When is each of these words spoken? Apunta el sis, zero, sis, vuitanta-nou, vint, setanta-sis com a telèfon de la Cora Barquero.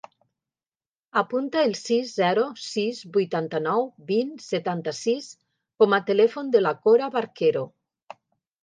Apunta 1.21 1.61
el 1.65 1.75
sis, 1.79 2.13
zero, 2.21 2.45
sis, 2.69 3.03
vuitanta-nou, 3.19 3.87
vint, 4.11 4.35
setanta-sis 4.49 5.29
com 5.83 5.99
a 5.99 6.03
telèfon 6.11 6.53
de 6.59 6.65
la 6.69 6.75
Cora 6.89 7.17
Barquero. 7.21 7.67